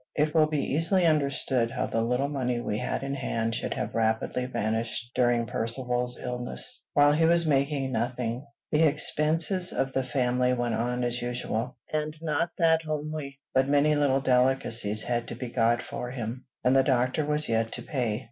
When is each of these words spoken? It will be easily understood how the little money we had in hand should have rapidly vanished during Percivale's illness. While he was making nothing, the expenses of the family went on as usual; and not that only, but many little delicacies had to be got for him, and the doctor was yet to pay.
It 0.15 0.33
will 0.33 0.47
be 0.47 0.63
easily 0.73 1.05
understood 1.05 1.69
how 1.69 1.85
the 1.85 2.01
little 2.01 2.27
money 2.27 2.59
we 2.59 2.79
had 2.79 3.03
in 3.03 3.13
hand 3.13 3.53
should 3.53 3.75
have 3.75 3.93
rapidly 3.93 4.47
vanished 4.47 5.11
during 5.13 5.45
Percivale's 5.45 6.19
illness. 6.19 6.83
While 6.93 7.11
he 7.11 7.25
was 7.25 7.45
making 7.45 7.91
nothing, 7.91 8.43
the 8.71 8.81
expenses 8.81 9.71
of 9.71 9.93
the 9.93 10.01
family 10.03 10.53
went 10.55 10.73
on 10.73 11.03
as 11.03 11.21
usual; 11.21 11.77
and 11.93 12.17
not 12.19 12.49
that 12.57 12.81
only, 12.89 13.41
but 13.53 13.69
many 13.69 13.93
little 13.93 14.21
delicacies 14.21 15.03
had 15.03 15.27
to 15.27 15.35
be 15.35 15.49
got 15.49 15.83
for 15.83 16.09
him, 16.09 16.45
and 16.63 16.75
the 16.75 16.81
doctor 16.81 17.23
was 17.23 17.47
yet 17.47 17.71
to 17.73 17.83
pay. 17.83 18.19